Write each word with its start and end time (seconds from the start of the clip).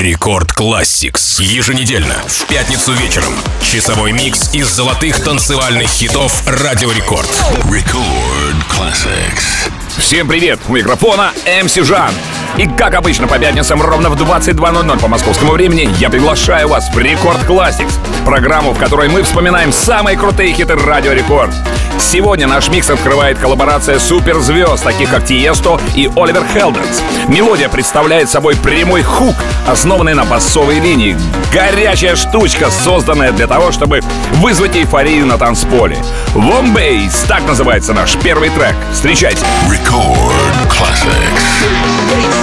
Record 0.00 0.52
Classics. 0.52 1.42
Еженедельно, 1.42 2.14
в 2.26 2.46
пятницу 2.46 2.92
вечером. 2.94 3.34
Часовой 3.60 4.12
микс 4.12 4.54
из 4.54 4.66
золотых 4.66 5.22
танцевальных 5.22 5.88
хитов 5.88 6.42
Радио 6.46 6.90
Рекорд. 6.90 7.28
Record 7.64 8.56
Classics. 8.70 9.70
Всем 9.98 10.26
привет! 10.26 10.58
У 10.68 10.72
микрофона 10.72 11.32
МС 11.62 11.74
Жан. 11.74 12.12
И 12.56 12.66
как 12.78 12.94
обычно 12.94 13.26
по 13.26 13.38
пятницам 13.38 13.82
ровно 13.82 14.08
в 14.08 14.14
22.00 14.14 14.98
по 15.00 15.08
московскому 15.08 15.52
времени 15.52 15.88
я 15.98 16.08
приглашаю 16.08 16.68
вас 16.68 16.88
в 16.88 16.98
Record 16.98 17.42
Classics, 17.46 17.92
программу, 18.20 18.72
в 18.72 18.78
которой 18.78 19.08
мы 19.08 19.22
вспоминаем 19.22 19.72
самые 19.72 20.16
крутые 20.16 20.52
хиты 20.52 20.76
Радио 20.76 21.12
Рекорд. 21.12 21.52
Сегодня 21.98 22.46
наш 22.46 22.68
микс 22.68 22.88
открывает 22.88 23.38
коллаборация 23.38 23.98
суперзвезд, 23.98 24.82
таких 24.82 25.10
как 25.10 25.24
Тиесто 25.24 25.80
и 25.94 26.10
Оливер 26.16 26.44
Хелденс. 26.52 27.02
Мелодия 27.28 27.68
представляет 27.68 28.28
собой 28.28 28.56
прямой 28.56 29.02
хук, 29.02 29.36
основанный 29.66 30.14
на 30.14 30.24
басовой 30.24 30.80
линии. 30.80 31.16
Горячая 31.52 32.16
штучка, 32.16 32.70
созданная 32.70 33.32
для 33.32 33.46
того, 33.46 33.70
чтобы 33.70 34.00
вызвать 34.34 34.76
эйфорию 34.76 35.26
на 35.26 35.36
танцполе. 35.36 35.98
Вомбейс, 36.34 37.24
так 37.28 37.46
называется 37.46 37.92
наш 37.92 38.16
первый 38.16 38.48
трек. 38.50 38.74
Встречайте! 38.92 39.44
Record 39.68 40.68
Classics. 40.68 42.39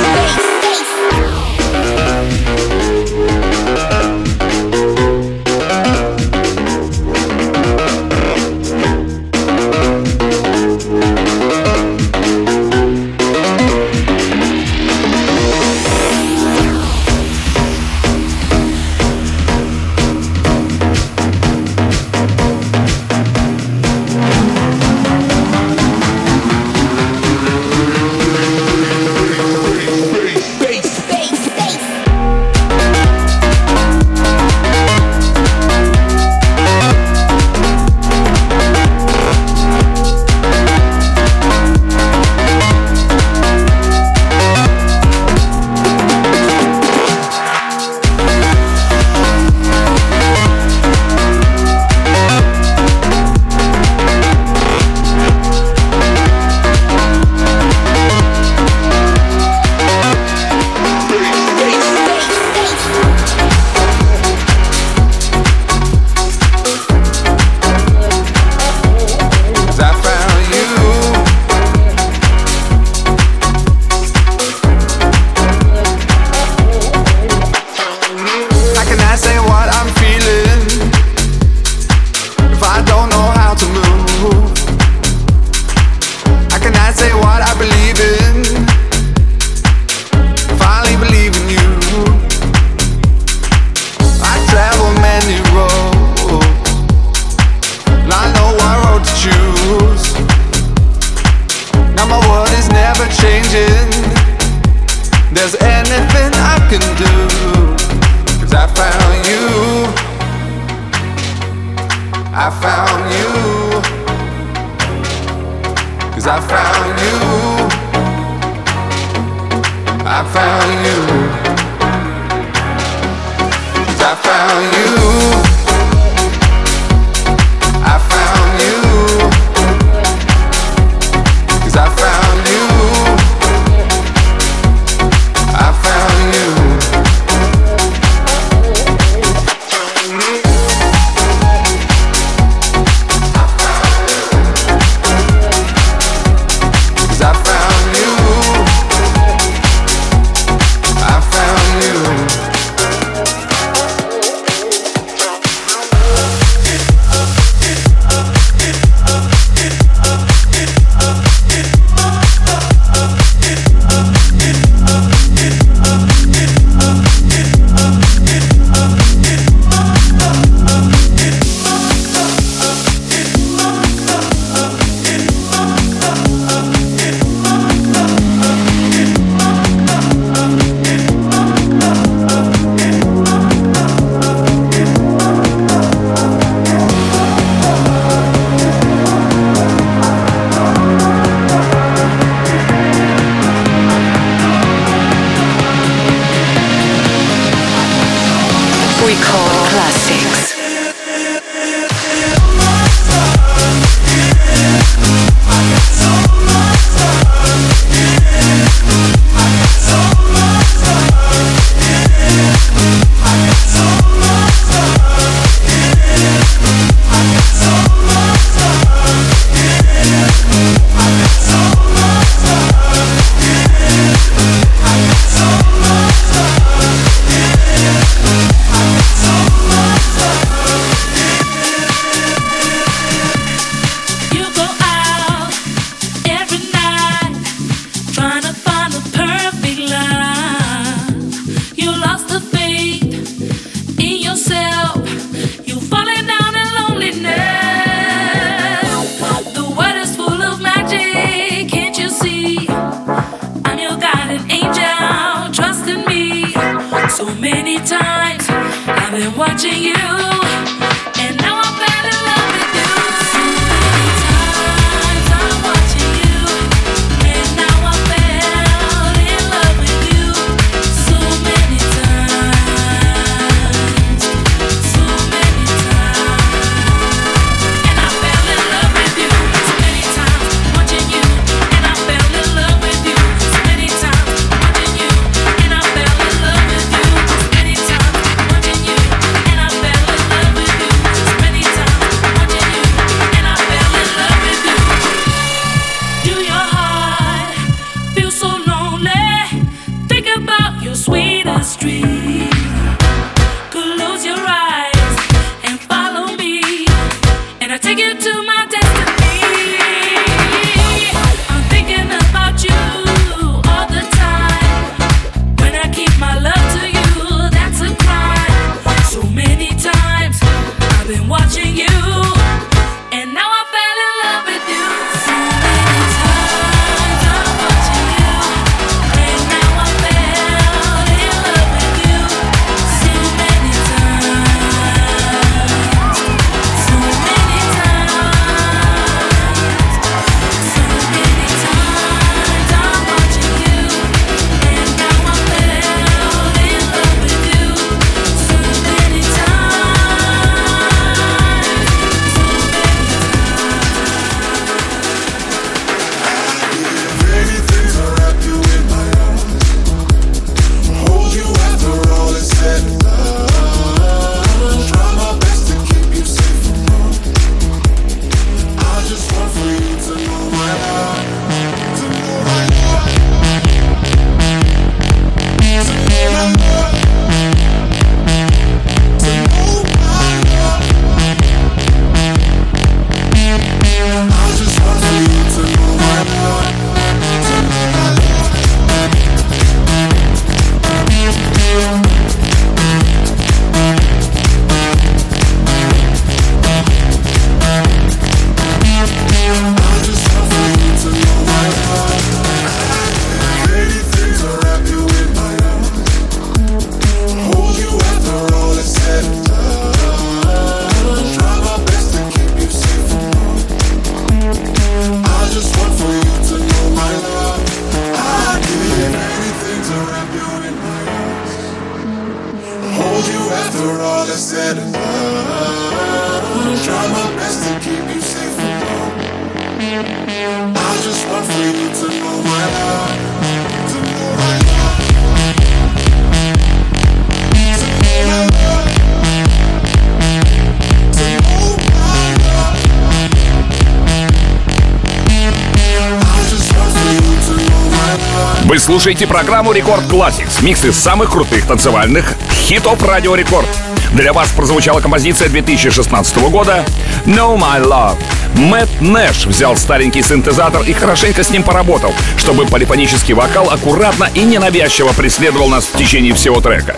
Слушаете 448.98 449.28
программу 449.28 449.74
Record 449.74 450.06
Classics, 450.06 450.64
микс 450.64 450.84
из 450.84 450.96
самых 450.96 451.30
крутых 451.30 451.68
танцевальных 451.68 452.34
хитов 452.52 453.00
Радио 453.04 453.36
Рекорд. 453.36 453.68
Для 454.14 454.34
вас 454.34 454.50
прозвучала 454.50 455.02
композиция 455.02 455.50
2016 455.50 456.38
года 456.50 456.84
«No 457.28 457.56
My 457.60 457.80
Love». 457.80 458.18
Мэтт 458.56 459.00
Нэш 459.00 459.46
взял 459.46 459.78
старенький 459.78 460.24
синтезатор 460.24 460.82
и 460.82 460.94
хорошенько 460.94 461.44
с 461.44 461.52
ним 461.52 461.62
поработал, 461.62 462.12
чтобы 462.40 462.66
полифонический 462.66 463.36
вокал 463.36 463.70
аккуратно 463.70 464.32
и 464.34 464.42
ненавязчиво 464.42 465.14
преследовал 465.14 465.70
нас 465.70 465.86
в 465.86 465.96
течение 465.96 466.34
всего 466.34 466.60
трека. 466.60 466.96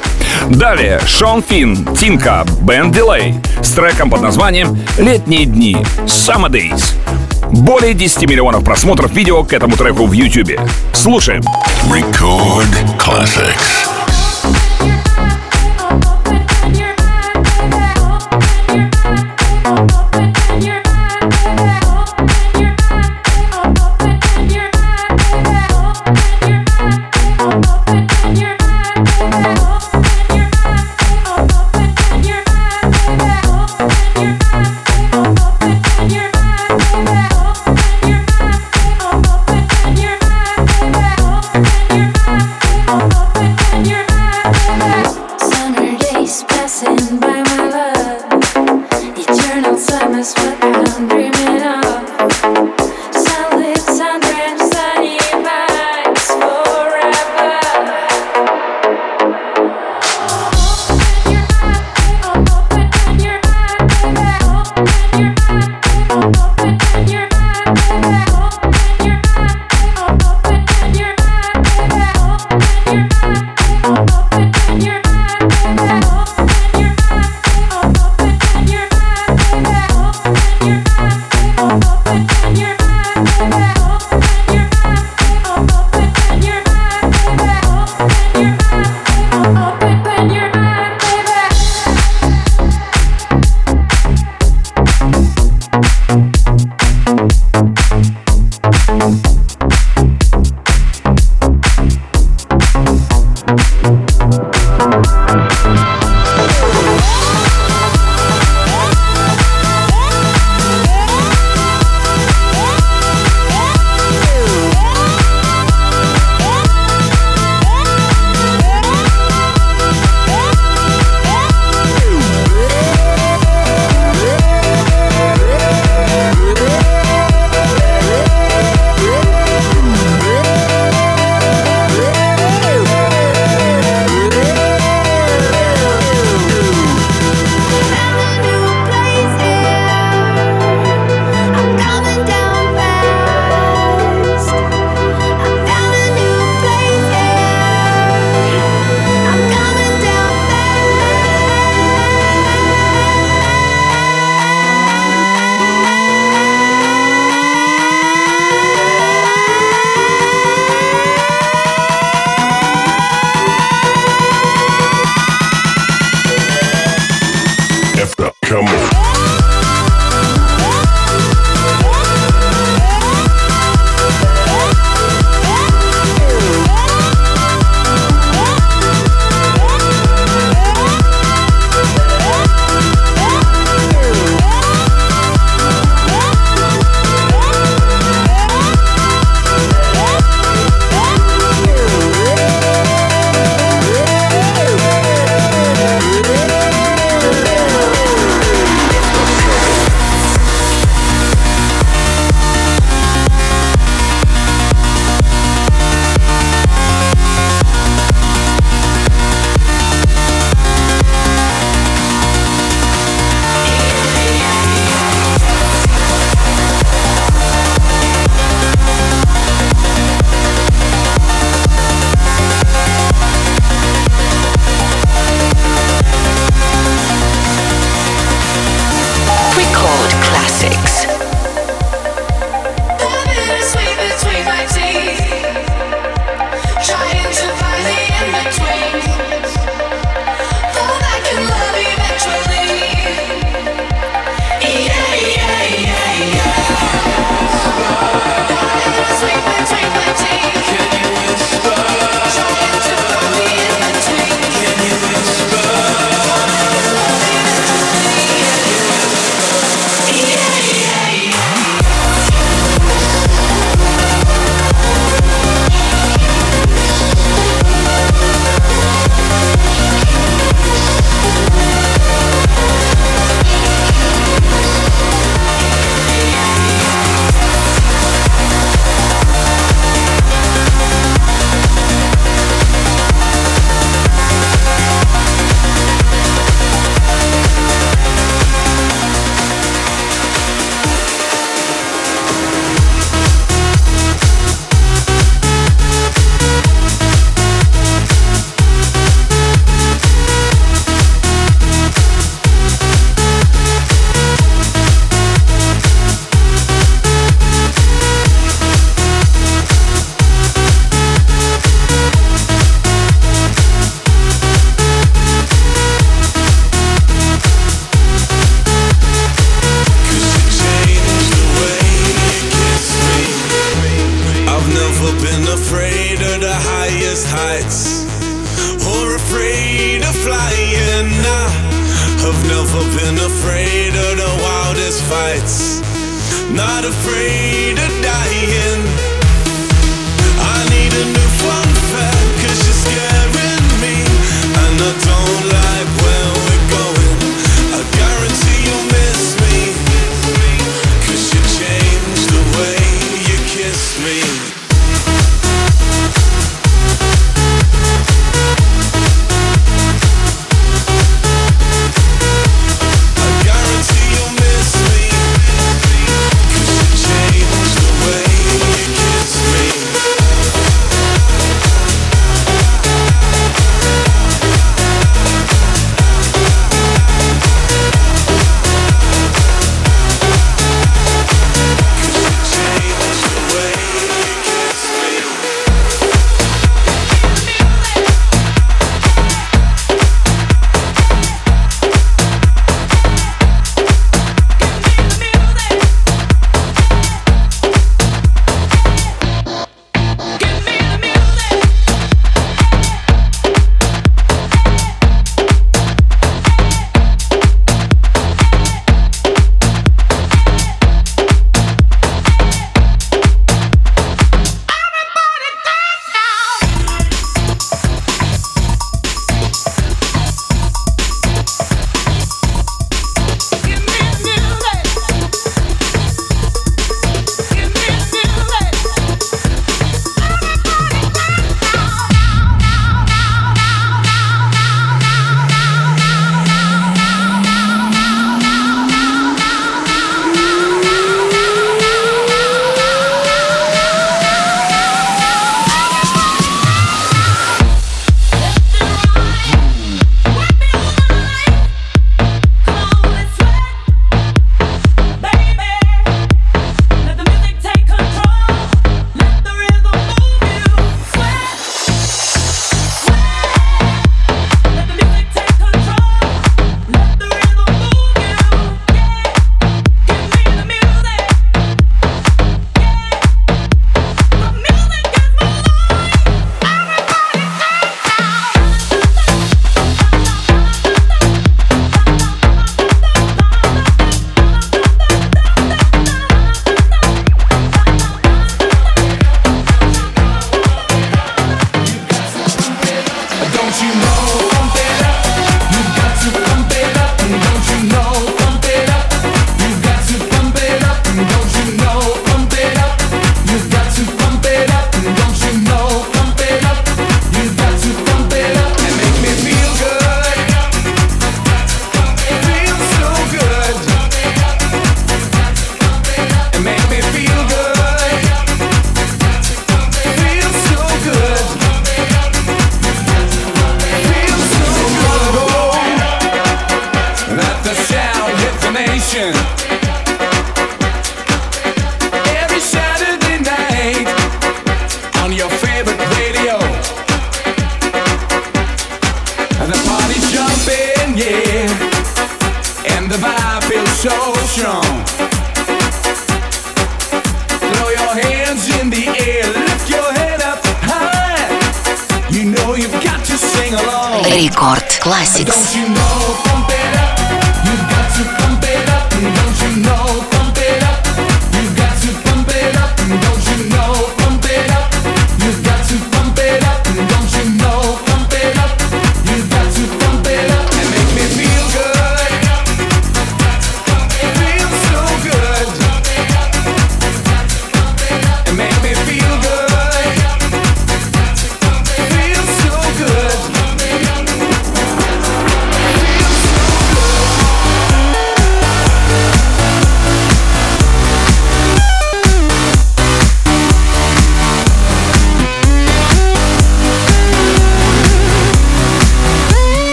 Далее 0.47 1.01
Шон 1.05 1.43
Финн, 1.43 1.85
Тинка, 1.97 2.45
Бен 2.61 2.93
Дилей 2.93 3.35
с 3.61 3.71
треком 3.71 4.09
под 4.09 4.21
названием 4.21 4.79
«Летние 4.97 5.43
дни» 5.43 5.75
Summer 6.05 6.49
Days. 6.49 6.93
Более 7.51 7.93
10 7.93 8.29
миллионов 8.29 8.63
просмотров 8.63 9.11
видео 9.11 9.43
к 9.43 9.51
этому 9.51 9.75
треку 9.75 10.05
в 10.05 10.13
YouTube. 10.13 10.61
Слушаем. 10.93 11.41
Record 11.87 12.99
Classics. 12.99 13.88
this 50.19 50.33
with 50.35 50.58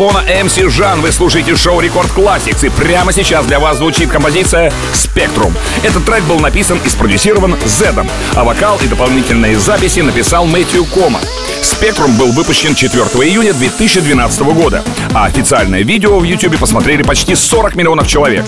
микрофона 0.00 0.24
MC 0.26 0.70
Жан, 0.70 1.02
вы 1.02 1.12
слушаете 1.12 1.54
шоу 1.54 1.78
Рекорд 1.80 2.08
Classics, 2.16 2.66
и 2.66 2.70
прямо 2.70 3.12
сейчас 3.12 3.44
для 3.44 3.60
вас 3.60 3.76
звучит 3.76 4.08
композиция 4.08 4.72
«Спектрум». 4.94 5.52
Этот 5.82 6.06
трек 6.06 6.24
был 6.24 6.38
написан 6.40 6.80
и 6.86 6.88
спродюсирован 6.88 7.54
Зедом, 7.66 8.08
а 8.34 8.44
вокал 8.44 8.78
и 8.82 8.88
дополнительные 8.88 9.58
записи 9.58 10.00
написал 10.00 10.46
Мэтью 10.46 10.86
Кома. 10.86 11.20
«Спектрум» 11.62 12.16
был 12.16 12.32
выпущен 12.32 12.74
4 12.74 13.02
июня 13.28 13.52
2012 13.52 14.40
года, 14.54 14.82
а 15.12 15.26
официальное 15.26 15.82
видео 15.82 16.18
в 16.18 16.24
YouTube 16.24 16.58
посмотрели 16.58 17.02
почти 17.02 17.34
40 17.34 17.74
миллионов 17.74 18.06
человек. 18.06 18.46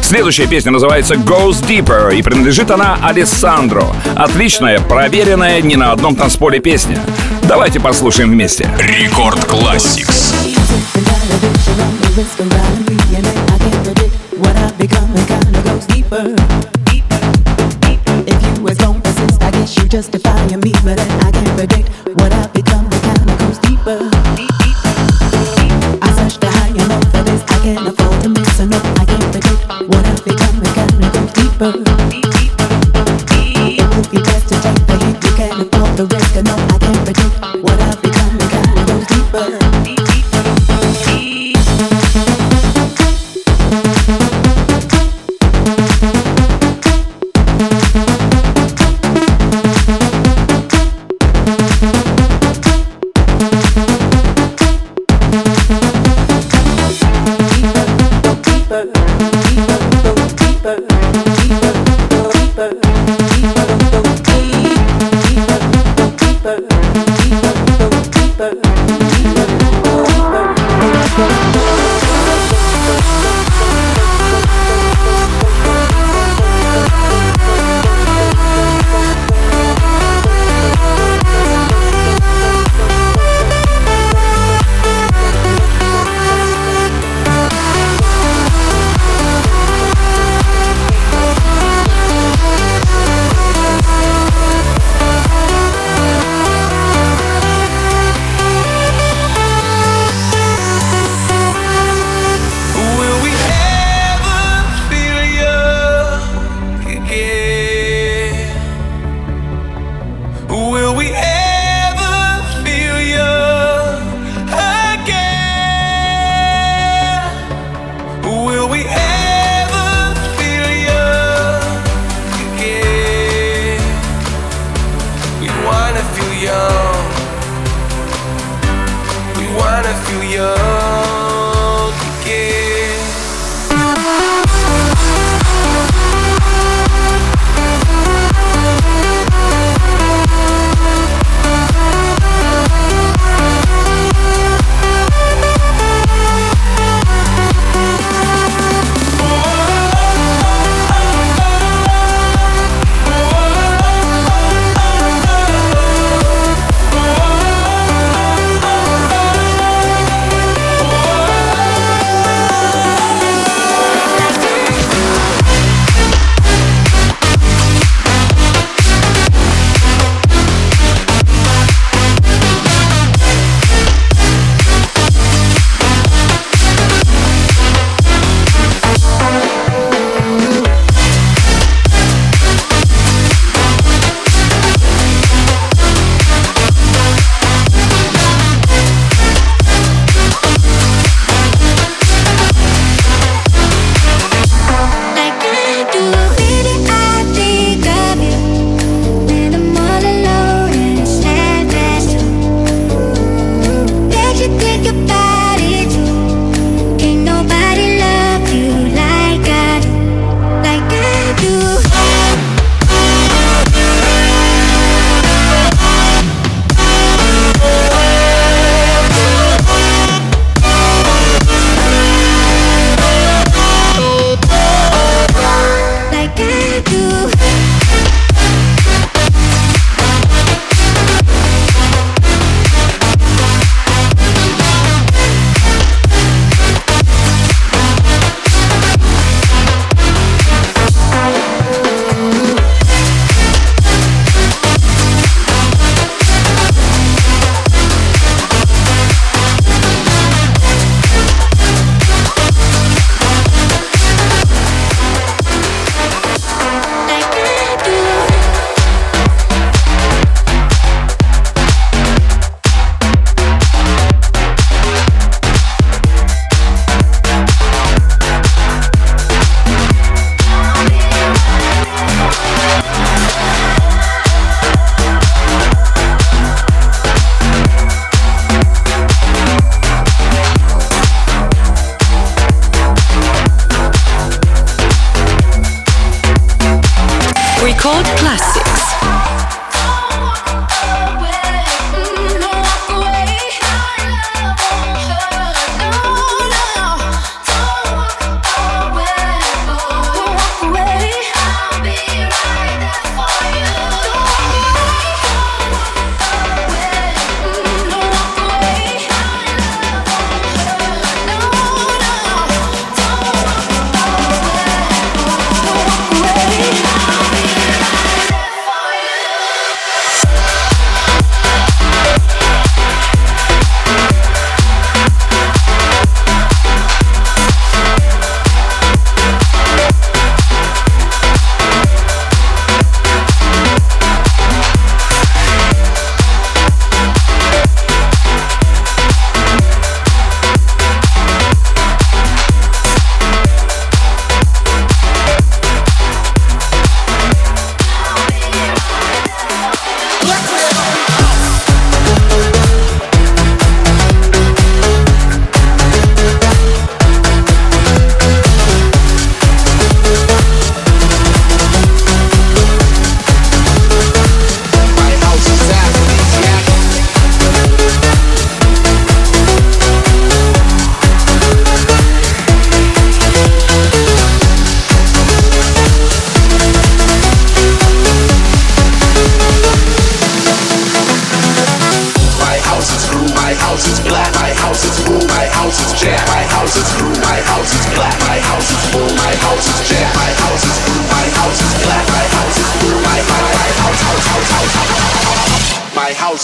Следующая 0.00 0.46
песня 0.46 0.70
называется 0.70 1.14
«Goes 1.16 1.62
Deeper» 1.62 2.16
и 2.16 2.22
принадлежит 2.22 2.70
она 2.70 2.98
Алессандро. 3.02 3.84
Отличная, 4.14 4.80
проверенная 4.80 5.60
не 5.60 5.76
на 5.76 5.92
одном 5.92 6.16
танцполе 6.16 6.58
песня. 6.58 6.98
Давайте 7.42 7.80
послушаем 7.80 8.30
вместе. 8.30 8.66
Рекорд 8.78 9.44
Classics. 9.44 10.15
whisper 12.16 12.44
out. 12.44 12.75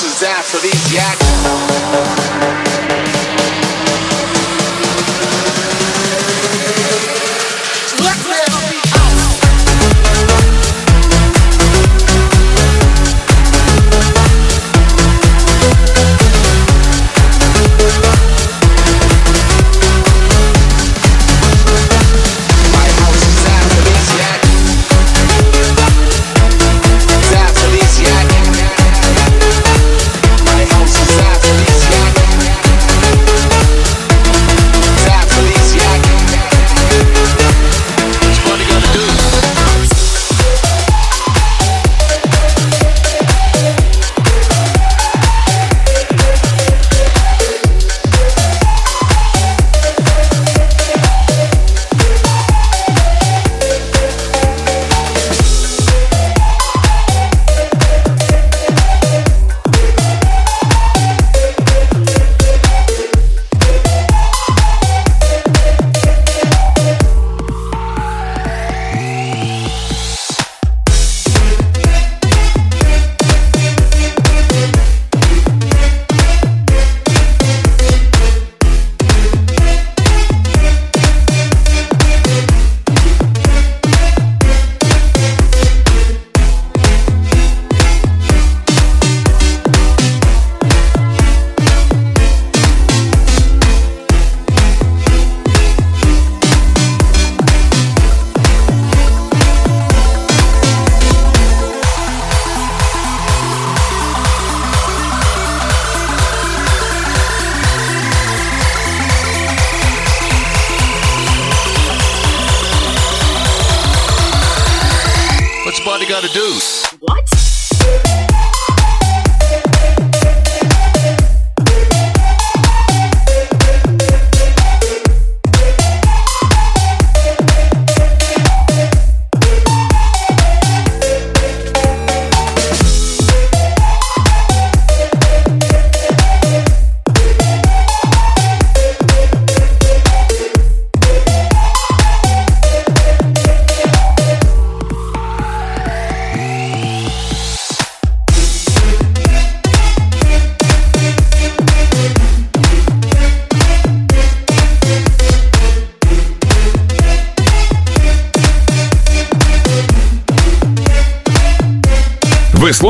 this 0.02 0.22
asses 0.22 0.22
after 0.24 0.58
these 0.58 0.92
yak 0.92 1.21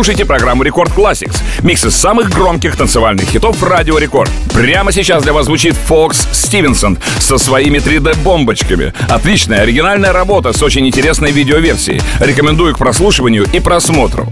Вы 0.02 0.06
слушаете 0.06 0.24
программу 0.24 0.64
Record 0.64 0.90
Classics. 0.90 1.36
Микс 1.62 1.84
из 1.84 1.94
самых 1.94 2.28
громких 2.28 2.76
танцевальных 2.76 3.28
хитов 3.28 3.62
Радио 3.62 3.98
Рекорд. 3.98 4.32
Прямо 4.52 4.90
сейчас 4.90 5.22
для 5.22 5.32
вас 5.32 5.46
звучит 5.46 5.76
Фокс 5.76 6.26
Стивенсон 6.32 6.98
со 7.20 7.38
своими 7.38 7.78
3D-бомбочками. 7.78 8.92
Отличная 9.08 9.60
оригинальная 9.60 10.12
работа 10.12 10.52
с 10.52 10.60
очень 10.60 10.88
интересной 10.88 11.30
видеоверсией. 11.30 12.02
Рекомендую 12.18 12.74
к 12.74 12.78
прослушиванию 12.78 13.46
и 13.52 13.60
просмотру. 13.60 14.26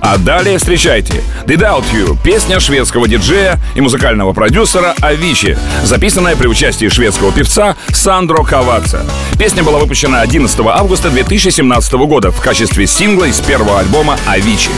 А 0.00 0.16
далее 0.16 0.58
встречайте 0.58 1.24
Without 1.46 1.82
You, 1.92 2.16
песня 2.22 2.60
шведского 2.60 3.08
диджея 3.08 3.58
и 3.74 3.80
музыкального 3.80 4.32
продюсера 4.32 4.94
Авичи, 5.00 5.58
записанная 5.82 6.36
при 6.36 6.46
участии 6.46 6.88
шведского 6.88 7.32
певца 7.32 7.74
Сандро 7.88 8.44
Каваца. 8.44 9.04
Песня 9.40 9.64
была 9.64 9.80
выпущена 9.80 10.20
11 10.20 10.56
августа 10.60 11.10
2017 11.10 11.92
года 11.94 12.30
в 12.30 12.40
качестве 12.40 12.86
сингла 12.86 13.24
из 13.24 13.40
первого 13.40 13.80
альбома 13.80 14.16
Авичи. 14.28 14.70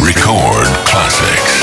Record 0.00 0.66
classics. 0.84 1.54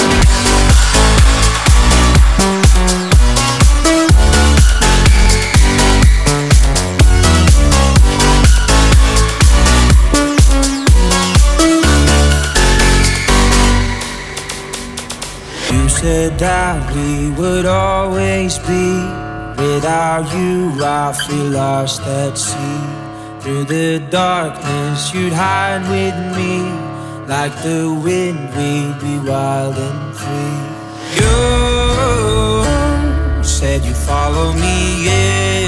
You 15.72 15.90
said 15.90 16.40
that 16.40 16.96
we 16.96 17.32
would 17.32 17.66
always 17.66 18.58
be. 18.60 18.94
Without 19.58 20.34
you, 20.34 20.84
I 20.84 21.14
feel 21.28 21.50
lost 21.50 22.02
at 22.04 22.38
sea. 22.38 23.42
Through 23.42 23.66
the 23.66 24.00
darkness, 24.10 25.14
you'd 25.14 25.34
hide 25.34 25.82
with 25.90 26.16
me. 26.38 26.91
Like 27.32 27.56
the 27.64 27.88
wind, 28.04 28.40
we'd 28.58 29.00
be 29.00 29.18
wild 29.26 29.78
and 29.78 30.14
free. 30.14 30.60
You 31.16 31.34
said 33.42 33.86
you'd 33.86 33.96
follow 33.96 34.52
me 34.52 35.08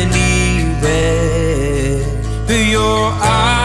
anywhere. 0.02 0.84
But 2.46 2.66
your 2.68 3.14
eyes 3.14 3.63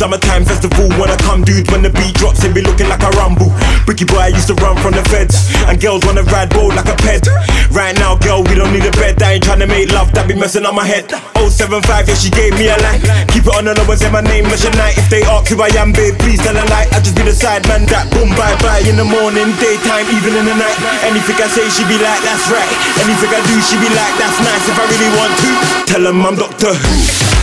Summertime 0.00 0.48
festival, 0.48 0.88
when 0.96 1.12
I 1.12 1.16
come, 1.28 1.44
dude, 1.44 1.68
when 1.68 1.84
the 1.84 1.92
beat 1.92 2.16
drops, 2.16 2.40
it 2.40 2.56
be 2.56 2.64
looking 2.64 2.88
like 2.88 3.04
a 3.04 3.12
rumble. 3.20 3.52
Bricky 3.84 4.08
boy, 4.08 4.32
I 4.32 4.32
used 4.32 4.48
to 4.48 4.56
run 4.56 4.72
from 4.80 4.96
the 4.96 5.04
feds. 5.12 5.52
And 5.68 5.76
girls 5.76 6.00
wanna 6.08 6.24
ride 6.32 6.48
bold 6.48 6.72
like 6.72 6.88
a 6.88 6.96
ped. 7.04 7.28
Right 7.68 7.92
now, 8.00 8.16
girl, 8.16 8.40
we 8.40 8.56
don't 8.56 8.72
need 8.72 8.88
a 8.88 8.96
bed. 8.96 9.20
I 9.20 9.36
ain't 9.36 9.44
tryna 9.44 9.68
make 9.68 9.92
love, 9.92 10.08
that 10.16 10.24
be 10.24 10.32
messing 10.32 10.64
up 10.64 10.72
my 10.72 10.88
head. 10.88 11.12
075, 11.36 11.84
yeah, 12.08 12.16
she 12.16 12.32
gave 12.32 12.56
me 12.56 12.72
a 12.72 12.80
line. 12.80 13.04
Keep 13.28 13.44
it 13.44 13.52
on 13.52 13.68
the 13.68 13.76
low 13.76 13.84
and 13.84 14.00
say 14.00 14.08
my 14.08 14.24
name, 14.24 14.48
Mission 14.48 14.72
Night. 14.80 14.96
If 14.96 15.12
they 15.12 15.20
ask 15.20 15.52
who 15.52 15.60
I 15.60 15.68
am, 15.76 15.92
babe, 15.92 16.16
please 16.16 16.40
tell 16.40 16.56
a 16.56 16.64
lie. 16.72 16.88
I 16.96 17.04
just 17.04 17.12
be 17.12 17.20
the 17.20 17.36
side 17.36 17.68
man 17.68 17.84
that 17.92 18.08
boom, 18.08 18.32
bye 18.40 18.56
bye. 18.64 18.80
In 18.88 18.96
the 18.96 19.04
morning, 19.04 19.52
daytime, 19.60 20.08
even 20.16 20.32
in 20.32 20.48
the 20.48 20.56
night. 20.56 20.80
Anything 21.04 21.36
I 21.36 21.48
say, 21.52 21.68
she 21.68 21.84
be 21.84 22.00
like, 22.00 22.24
that's 22.24 22.48
right. 22.48 22.72
Anything 23.04 23.36
I 23.36 23.40
do, 23.44 23.56
she 23.68 23.76
be 23.76 23.92
like, 23.92 24.16
that's 24.16 24.40
nice. 24.40 24.64
If 24.64 24.80
I 24.80 24.84
really 24.88 25.12
want 25.20 25.32
to, 25.44 25.50
tell 25.92 26.02
'em 26.08 26.24
I'm 26.24 26.40
Doctor. 26.40 26.72
Who 26.72 27.39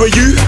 Who 0.00 0.06
are 0.06 0.08
you? 0.08 0.39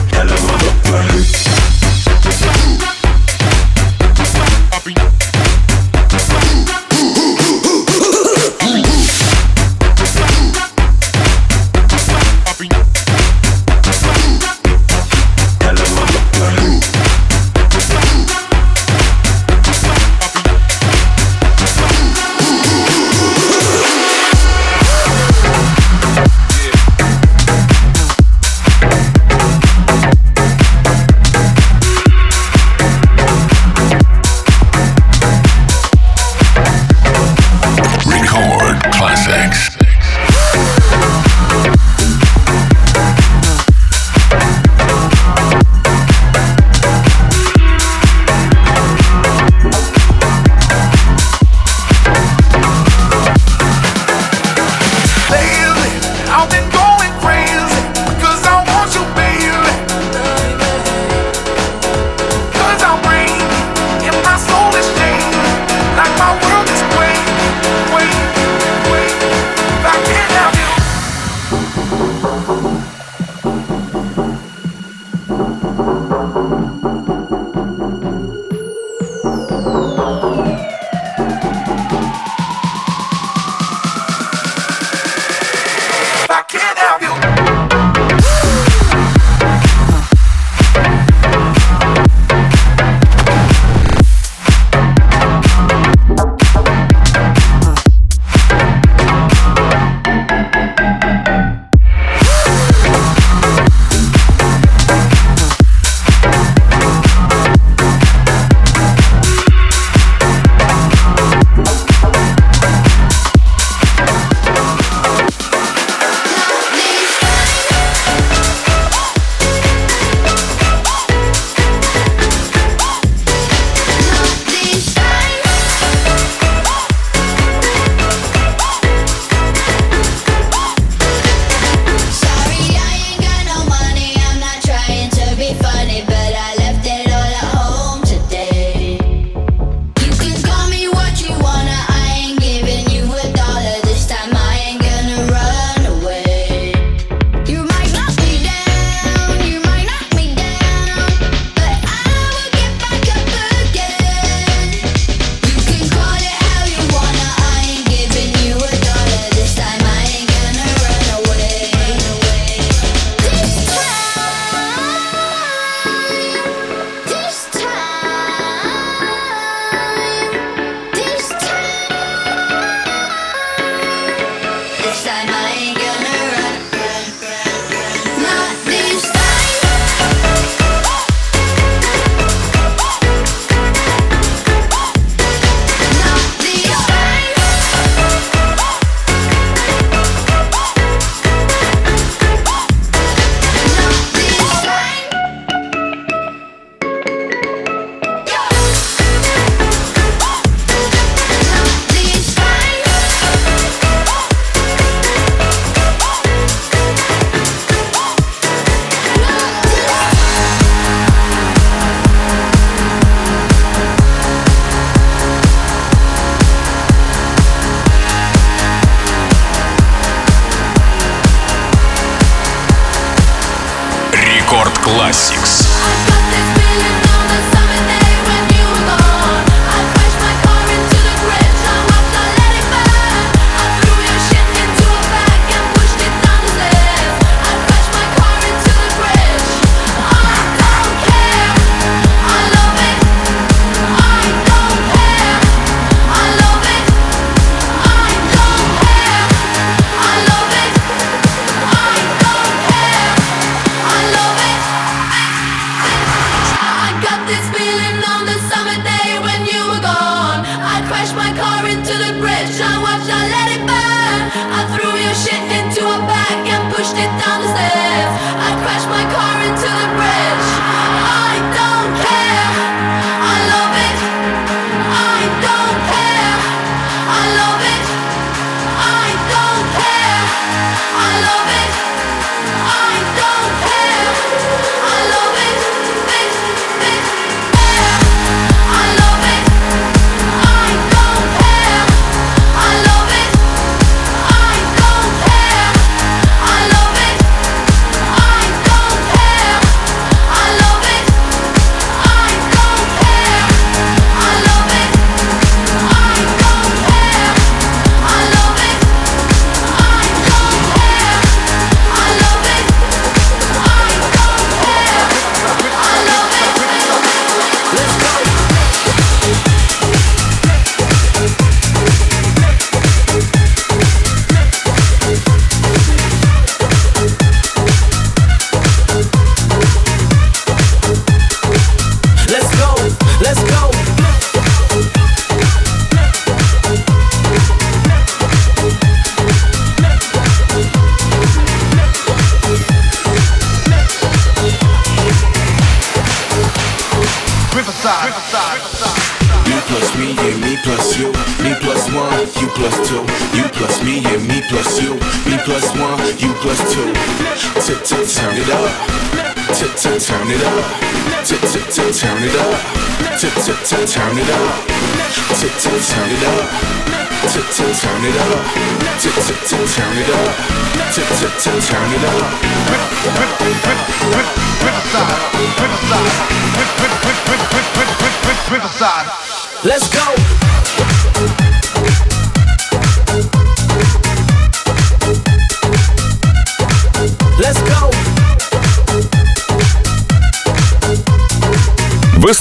next 174.93 175.05
time 175.07 175.52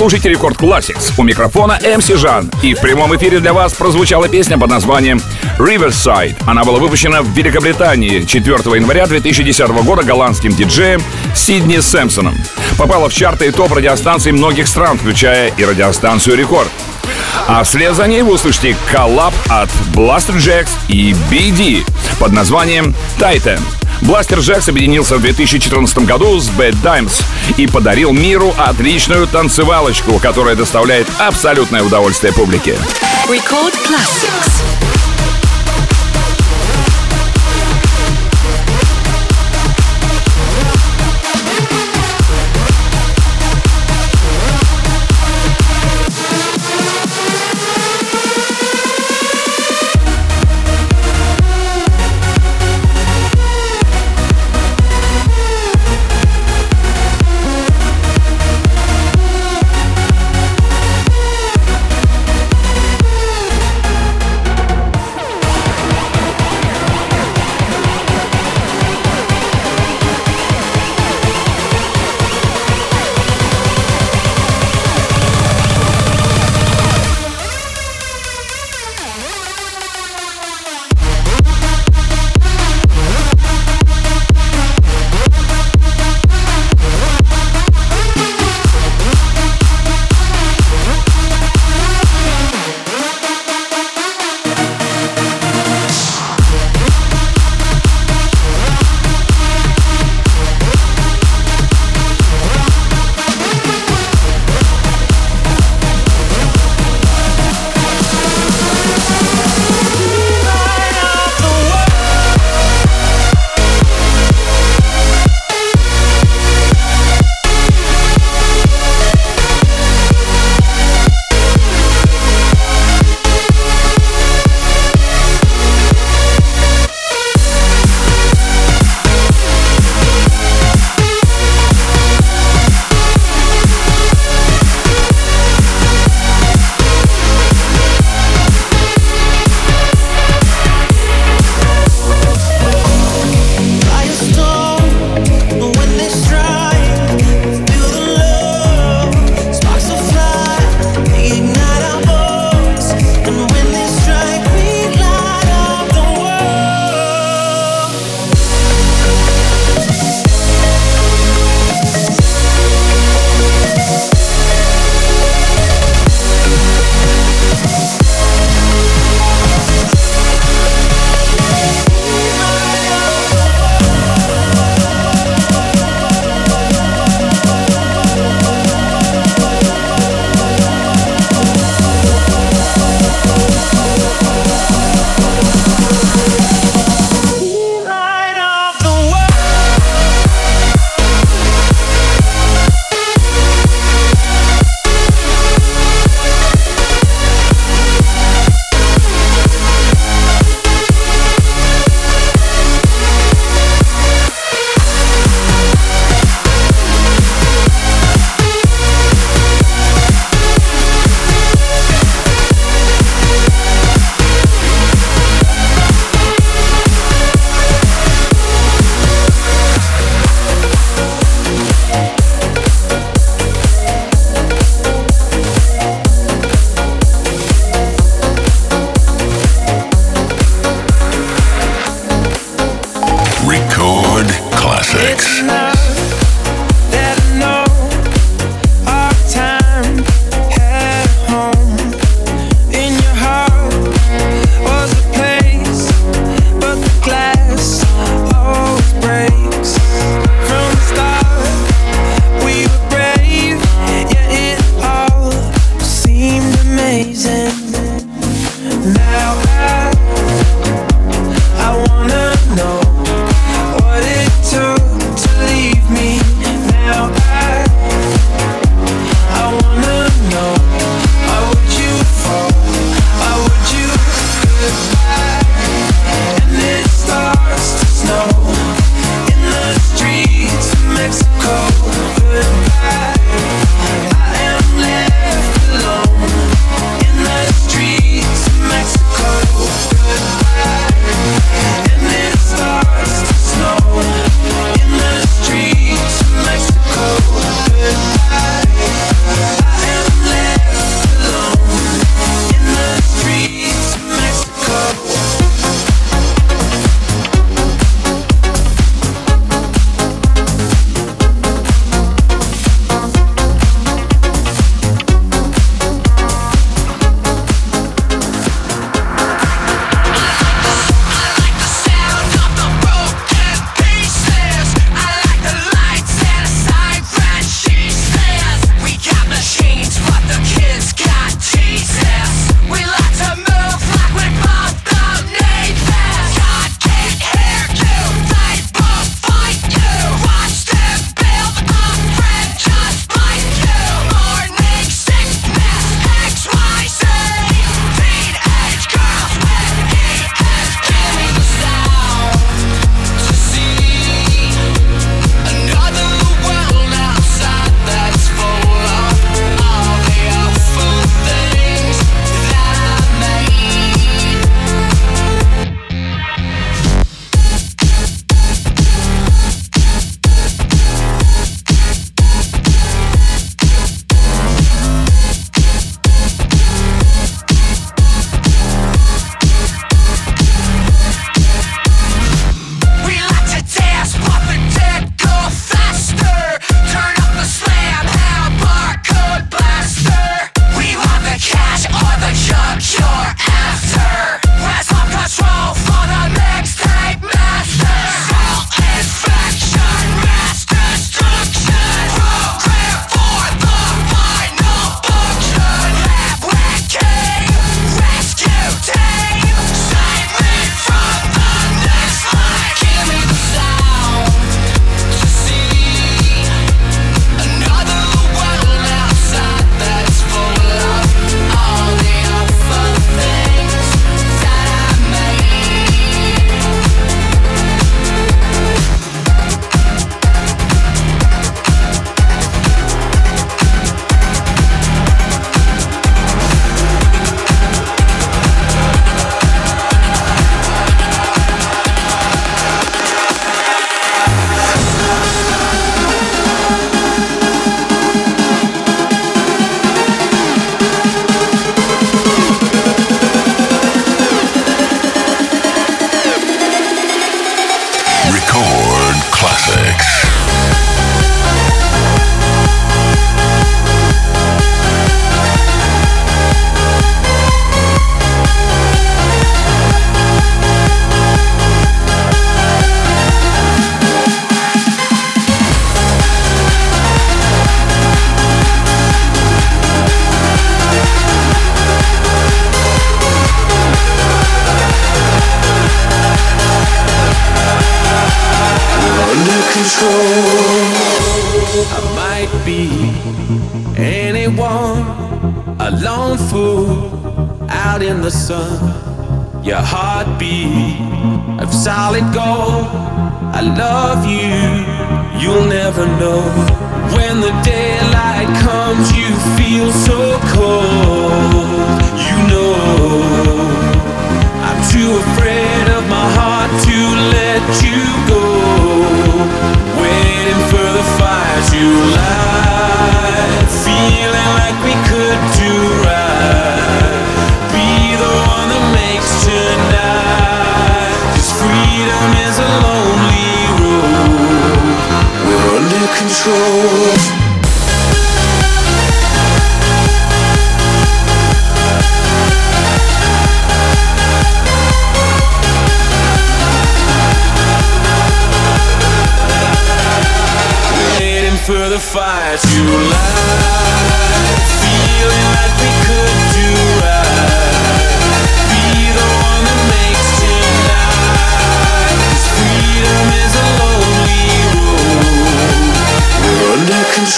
слушаете 0.01 0.29
Record 0.29 0.57
Classics. 0.57 1.13
У 1.19 1.21
микрофона 1.21 1.77
MC 1.79 2.17
Жан. 2.17 2.49
И 2.63 2.73
в 2.73 2.81
прямом 2.81 3.15
эфире 3.17 3.39
для 3.39 3.53
вас 3.53 3.73
прозвучала 3.73 4.27
песня 4.27 4.57
под 4.57 4.71
названием 4.71 5.21
Riverside. 5.59 6.35
Она 6.47 6.63
была 6.63 6.79
выпущена 6.79 7.21
в 7.21 7.27
Великобритании 7.37 8.23
4 8.23 8.55
января 8.75 9.05
2010 9.05 9.67
года 9.83 10.01
голландским 10.01 10.53
диджеем 10.53 11.03
Сидни 11.35 11.77
Сэмпсоном. 11.77 12.35
Попала 12.79 13.09
в 13.09 13.13
чарты 13.13 13.45
и 13.45 13.51
топ 13.51 13.73
радиостанций 13.73 14.31
многих 14.31 14.67
стран, 14.67 14.97
включая 14.97 15.49
и 15.49 15.63
радиостанцию 15.63 16.35
Рекорд. 16.35 16.71
А 17.47 17.63
вслед 17.63 17.95
за 17.95 18.07
ней 18.07 18.21
вы 18.21 18.33
услышите 18.33 18.75
коллаб 18.91 19.33
от 19.49 19.69
Blasterjaxx 19.93 20.71
и 20.87 21.15
BD 21.29 21.85
под 22.19 22.31
названием 22.31 22.95
Titan. 23.17 23.59
Blasterjaxx 24.01 24.67
объединился 24.67 25.17
в 25.17 25.21
2014 25.21 25.99
году 25.99 26.39
с 26.39 26.49
Badd 26.49 26.75
Dimes 26.81 27.23
и 27.57 27.67
подарил 27.67 28.11
миру 28.11 28.53
отличную 28.57 29.27
танцевалочку, 29.27 30.17
которая 30.19 30.55
доставляет 30.55 31.07
абсолютное 31.19 31.83
удовольствие 31.83 32.33
публике. 32.33 32.75
Record 33.27 33.75
Classics. 33.87 34.80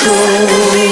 control. 0.01 0.82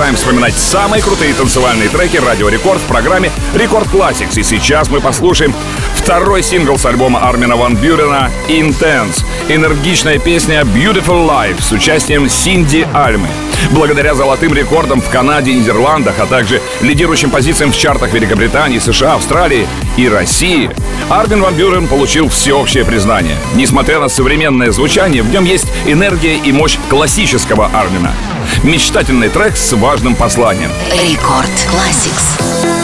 продолжаем 0.00 0.16
вспоминать 0.16 0.56
самые 0.56 1.02
крутые 1.02 1.34
танцевальные 1.34 1.90
треки 1.90 2.16
Радио 2.16 2.48
Рекорд 2.48 2.80
в 2.80 2.86
программе 2.86 3.30
Record 3.54 3.86
Classics. 3.88 4.40
И 4.40 4.42
сейчас 4.42 4.88
мы 4.88 4.98
послушаем 4.98 5.54
второй 5.94 6.42
сингл 6.42 6.78
с 6.78 6.86
альбома 6.86 7.28
Армина 7.28 7.54
Ван 7.54 7.76
Бюрена 7.76 8.30
«Intense». 8.48 9.22
Энергичная 9.50 10.18
песня 10.18 10.62
«Beautiful 10.62 11.28
Life» 11.28 11.60
с 11.60 11.70
участием 11.72 12.30
Синди 12.30 12.88
Альмы. 12.94 13.28
Благодаря 13.72 14.14
золотым 14.14 14.54
рекордам 14.54 15.02
в 15.02 15.10
Канаде 15.10 15.50
и 15.50 15.56
Нидерландах, 15.56 16.14
а 16.18 16.24
также 16.24 16.62
лидирующим 16.80 17.30
позициям 17.30 17.70
в 17.70 17.76
чартах 17.76 18.14
Великобритании, 18.14 18.78
США, 18.78 19.16
Австралии 19.16 19.68
и 19.98 20.08
России, 20.08 20.70
Армин 21.10 21.42
Ван 21.42 21.54
Бюрен 21.54 21.88
получил 21.88 22.30
всеобщее 22.30 22.86
признание. 22.86 23.36
Несмотря 23.54 24.00
на 24.00 24.08
современное 24.08 24.72
звучание, 24.72 25.22
в 25.22 25.30
нем 25.30 25.44
есть 25.44 25.66
энергия 25.84 26.38
и 26.38 26.52
мощь 26.52 26.78
классического 26.88 27.66
Армина— 27.74 28.14
Мечтательный 28.62 29.28
трек 29.28 29.56
с 29.56 29.72
важным 29.72 30.14
посланием. 30.14 30.70
Рекорд 31.08 31.48
Classics. 31.70 32.79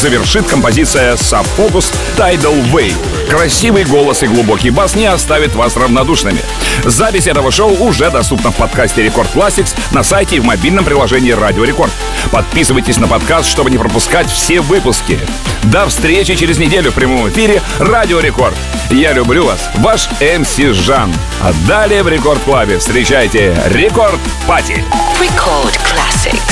Завершит 0.00 0.46
композиция 0.46 1.14
Sub 1.14 1.46
Focus 1.58 1.92
Tidal 2.16 2.72
Wave. 2.72 2.94
Красивый 3.28 3.84
голос 3.84 4.22
и 4.22 4.26
глубокий 4.26 4.70
бас 4.70 4.96
не 4.96 5.04
оставят 5.04 5.54
вас 5.54 5.76
равнодушными. 5.76 6.40
Запись 6.84 7.26
этого 7.26 7.50
шоу 7.50 7.76
уже 7.84 8.10
доступна 8.10 8.50
в 8.50 8.56
подкасте 8.56 9.02
Record 9.02 9.28
Classics 9.34 9.76
на 9.92 10.02
сайте 10.02 10.36
и 10.36 10.40
в 10.40 10.44
мобильном 10.44 10.86
приложении 10.86 11.32
Радио 11.32 11.64
Рекорд. 11.64 11.92
Подписывайтесь 12.32 12.96
на 12.96 13.08
подкаст, 13.08 13.50
чтобы 13.50 13.70
не 13.70 13.76
пропускать 13.76 14.30
все 14.30 14.62
выпуски. 14.62 15.18
До 15.64 15.86
встречи 15.86 16.34
через 16.34 16.56
неделю 16.56 16.92
в 16.92 16.94
прямом 16.94 17.28
эфире 17.28 17.60
Радио 17.78 18.20
Рекорд. 18.20 18.56
Я 18.90 19.12
люблю 19.12 19.44
вас, 19.44 19.68
ваш 19.76 20.08
МС 20.20 20.56
Жан. 20.56 21.12
А 21.42 21.52
далее 21.68 22.02
в 22.02 22.08
Record 22.08 22.40
Club 22.44 22.71
е 22.71 22.78
встречайте 22.78 23.54
Record 23.66 24.20
Party. 24.46 24.82
Record 25.20 25.78
Classics. 25.84 26.49